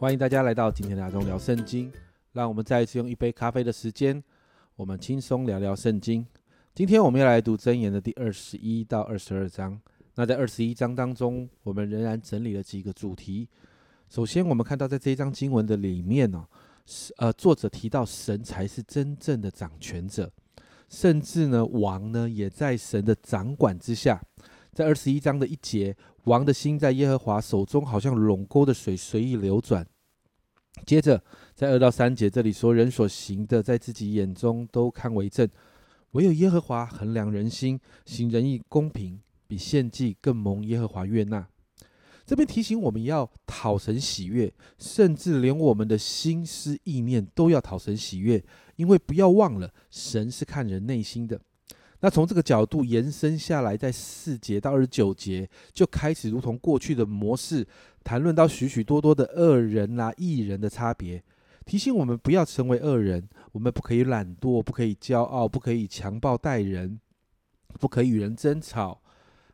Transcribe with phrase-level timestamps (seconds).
[0.00, 1.92] 欢迎大家来到今天的阿中聊圣经，
[2.32, 4.24] 让我们再一次用一杯咖啡的时间，
[4.74, 6.26] 我们轻松聊聊圣经。
[6.74, 9.78] 今天我们要来读箴言的第二十一到二十二章。
[10.14, 13.46] 那在二十一章当中，我们仍然整理了几个主题。
[14.08, 16.46] 首先，我们看到在这一章经文的里面呢，
[16.86, 20.32] 是呃，作者提到神才是真正的掌权者，
[20.88, 24.18] 甚至呢，王呢也在神的掌管之下。
[24.72, 29.86] 在二十一章的一节，王的心在耶和华手中，好像垄沟的水随意流转。
[30.86, 31.22] 接着，
[31.54, 35.48] 在二到三节这里说，人所行的，在自己眼中都看为正，
[36.12, 41.48] 唯有耶和华衡量人心，行仁义公平，比献祭更蒙耶和华悦纳。
[42.24, 48.42] 这边提醒我们要讨神喜悦，甚至连我们的心思意念都要讨神喜悦，
[48.76, 51.40] 因为不要忘了，神是看人内心的。
[52.00, 57.66] 那从这个角度延伸下来，在四节到二十九节就开始如同过去的模式，
[58.02, 61.22] 谈论到许许多多的恶人啊、异人的差别，
[61.66, 63.28] 提醒我们不要成为恶人。
[63.52, 66.98] 我们不可以懒惰，不可以骄傲，不可以强暴待人，
[67.78, 69.02] 不可以与人争吵，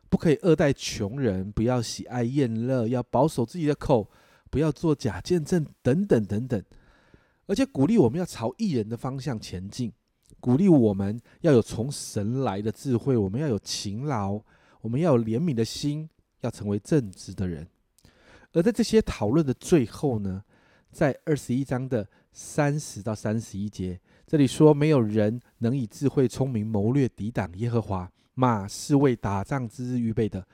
[0.07, 4.09] 不可以恶待穷人，不要喜爱宴乐，要保守自己的口，
[4.49, 6.63] 不要做假见证，等等等等。
[7.47, 9.91] 而且鼓励我们要朝异人的方向前进。
[10.39, 14.39] 鼓励我们要有从神来的智慧，我们要有勤劳，
[14.81, 16.09] 我们要有怜悯的心，
[16.41, 17.67] 要成为正直的人。
[18.53, 20.43] 而在这些讨论的最后呢，
[20.91, 28.09] 在二十一章的三十到三十一节，这里说：没有人能以智慧、聪明、谋略抵挡耶和华。
[28.35, 30.47] 马是为打仗之日预备的，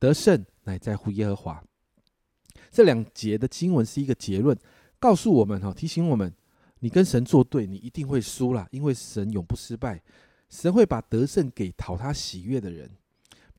[0.00, 1.62] 得胜乃在乎耶和华。
[2.70, 4.58] 这两节的经文是一个结论，
[4.98, 6.34] 告诉我们哈，提醒我们。
[6.80, 10.02] 你跟神作对，你一定会输啦，因为神永不失败，
[10.48, 12.90] 神会把得胜给讨他喜悦的人，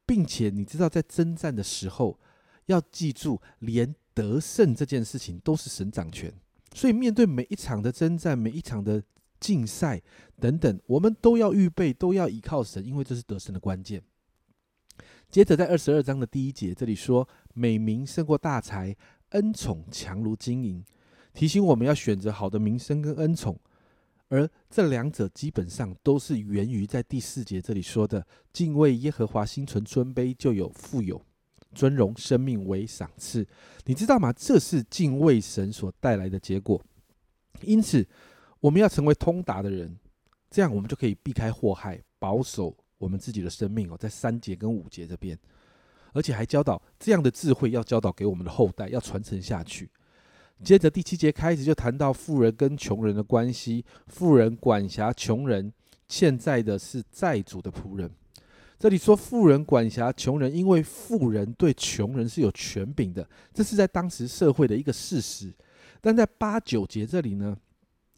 [0.05, 2.19] 并且你知道，在征战的时候，
[2.67, 6.33] 要记住，连得胜这件事情都是神掌权，
[6.73, 9.03] 所以面对每一场的征战、每一场的
[9.39, 10.01] 竞赛
[10.39, 14.01] 等等，我们都要预备，都要依靠神，因为这是得胜的关键。
[15.29, 18.95] 接着在二十二章的第一节，这里说：美名胜过大财，
[19.29, 20.83] 恩宠强如金银。
[21.33, 23.57] 提醒我们要选择好的名声跟恩宠，
[24.27, 31.21] 而这两者基本上都是源于在第四节这里说的：敬畏耶和华，心存尊卑，就有富有、
[31.73, 33.47] 尊荣、生命为赏赐。
[33.85, 34.33] 你知道吗？
[34.33, 36.81] 这是敬畏神所带来的结果。
[37.61, 38.07] 因此，
[38.59, 39.97] 我们要成为通达的人，
[40.49, 43.97] 这样我们就可以避开祸害，保守我们自己的生命哦。
[43.97, 45.37] 在三节跟五节这边，
[46.13, 49.89] 而且还教导这样的智慧要教导给我们的后代，要传承下去。
[50.63, 55.71] 接着第七节开始就谈到富人跟穷人的关系，富人管辖穷人，
[56.07, 58.09] 欠债的是债主的仆人。
[58.77, 65.53] 这里说富人管辖穷人，因为富人对穷人是有权柄的，这是在当时社会的一个事实。
[66.01, 67.57] 但在八九节这里呢，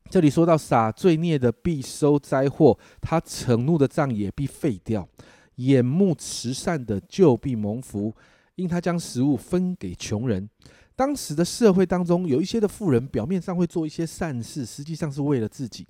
[0.10, 5.08] 这里说到撒罪孽的必收灾祸，他承怒的账也必废掉，
[5.56, 8.16] 眼目慈善的就必蒙福，
[8.56, 10.50] 因他将食物分给穷人。
[11.02, 15.84] 当时的社会当中，有一些的富人表面上会做一些善事，实际上是为了自己。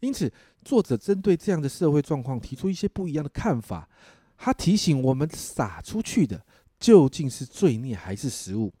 [0.00, 0.28] 因此，
[0.64, 3.88] 作者针对这样的社会状况提出一些不一样的看法。
[4.36, 6.44] 他提醒我们：撒出去的
[6.80, 8.72] 究竟是罪孽还是食物？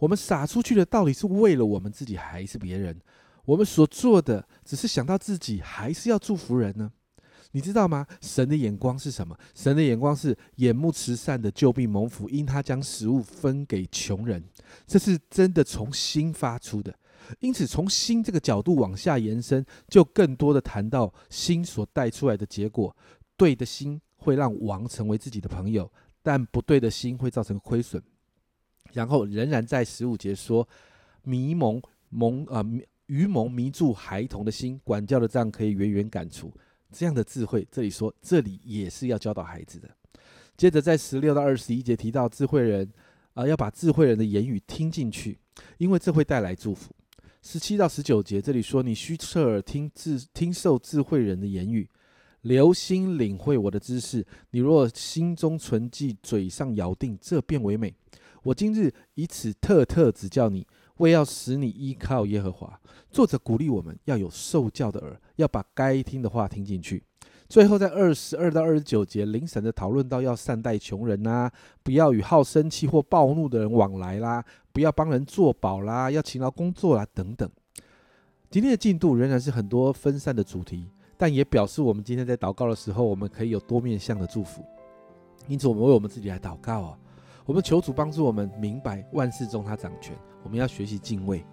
[0.00, 3.00] 我们撒出去的到底是为了我们自己还是别人？
[3.44, 6.90] 我们所做的只是想到自己，还是要祝福人呢？
[7.52, 8.06] 你知道吗？
[8.20, 9.36] 神的眼光是什么？
[9.54, 14.42] 神的眼光是眼目慈善的救必蒙福，因他将食物分给穷人。
[14.86, 16.94] 这是真的从心发出的。
[17.38, 22.96] 因此，从心这个角度往下延伸，就更多的谈到心所带出来的结果。
[23.36, 25.90] 对的心会让王成为自己的朋友，
[26.22, 28.02] 但不对的心会造成亏损。
[28.92, 30.66] 然后仍然在十五节说：
[31.22, 32.64] 迷蒙蒙啊，
[33.06, 36.52] 愚蒙迷住孩童的心，管教的杖可以远远赶除。
[36.92, 39.88] 这样的智慧，这里说，这里也是要教导孩子的。
[40.56, 42.90] 接着在十六到二十一节提到智慧人，
[43.34, 45.38] 啊，要把智慧人的言语听进去，
[45.78, 46.94] 因为这会带来祝福。
[47.42, 51.88] 十七到十九节这里说，你需侧耳听智听受智慧人的言语，
[52.42, 54.26] 留心领会我的知识。
[54.50, 57.94] 你若心中存记，嘴上咬定，这便为美。
[58.42, 60.66] 我今日以此特特指教你。
[61.00, 62.78] 为要使你依靠耶和华，
[63.10, 67.02] 作者鼓励我们要有受教的耳，要把该听的话听进去。
[67.48, 71.50] 最后，在二十二到二十九节，灵神的讨论到要善待穷人呐，
[71.82, 77.50] 不要与好生气或暴怒的人往来啦，不要帮人做保啦，要勤劳工作啦，等等。
[78.50, 80.86] 今天的进度仍然是很多分散的主题，
[81.16, 84.62] 但也表示我们今天在祷告的时候，我们可以有多面向的祝福。
[85.48, 86.98] 因此，我们为我们自己来祷告啊。
[87.46, 91.44] 我们求主帮助我们明白万事中他掌权，我们要学习敬畏。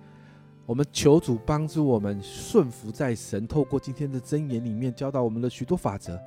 [0.65, 6.19] 我们求主帮助我们顺服在神透过今天的箴言里面教导我们的许多法则，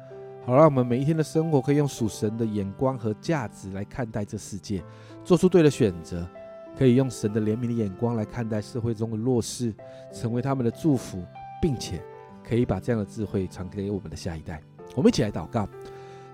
[0.46, 4.82] 好让我们每一天的生活可以用属神的眼光和价值来看待这世界，
[5.22, 6.26] 做出对的选择，
[6.74, 9.74] 可以用神的怜悯的眼光来看待社会中的弱势，
[10.10, 11.22] 成为他们的祝福，
[11.60, 12.02] 并且
[12.42, 14.62] 可以把这样的智慧传给我们的下一代。
[14.96, 15.68] 我们一起来祷告。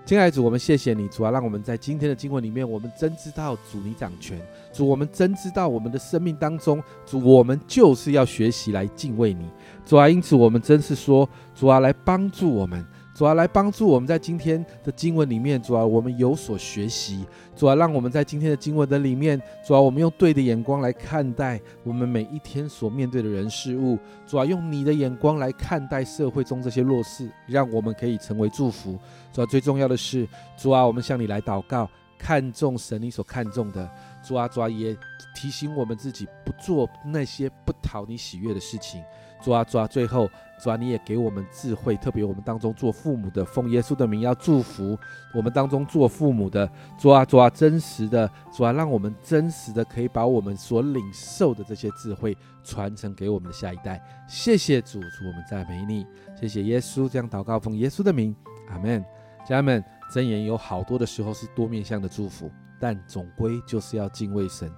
[0.07, 4.39] 亲爱的主，我们谢谢你，主啊，让我们在今天的经文里面，我们真知道主你掌权，
[4.71, 9.49] 主我们真知道我们的生命当中，主我们就是要学习来敬畏你，
[9.85, 12.85] 主啊，因此我们真是说，主啊，来帮助我们。
[13.17, 17.25] 主要，来帮助我们在今天的经文里面，主要，我们有所学习。
[17.55, 23.97] 主要，让我们在今天的经文的里面，主要，我们用对的眼光来看待我们每一天所面对的人事物。
[24.27, 28.99] 主要，用你的眼光来看待社会中这些弱势，让我们可以成为祝福。
[29.33, 33.89] 主要，最重要的是，主啊，我们向你来祷告，看重神你所看重的。
[34.23, 34.95] 主啊，主啊，也
[35.35, 39.03] 提醒我们自己不做那些不讨你喜悦的事情。
[39.41, 40.29] 主啊，主啊，最后。
[40.59, 44.97] 主啊，你也给我们智慧，特别我们当中做父母的，奉耶稣的名要祝福
[45.31, 46.67] 我们当中做父母的。
[46.97, 54.01] 主啊，主啊，真实的主啊，让我们真实的可以把我们所领受的这些智慧传承给我们的下一代。
[54.27, 56.07] 谢谢主，主我们赞美你。
[56.35, 58.35] 谢谢耶稣，这样祷告奉耶稣的名，
[58.71, 59.05] 阿门。
[59.47, 62.49] 家人们，箴言有好多的时候是多面向的祝福，
[62.79, 64.71] 但总归就是要敬畏神，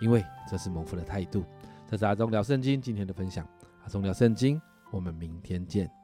[0.00, 1.44] 因为这是蒙福的态度。
[1.86, 3.46] 这是阿忠聊圣经今天的分享，
[3.82, 4.60] 阿忠聊圣经。
[4.90, 5.99] 我们明天见。